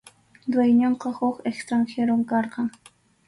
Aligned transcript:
Dueñonqa 0.53 1.11
huk 1.17 1.43
extranjerom 1.51 2.25
karqan. 2.33 2.73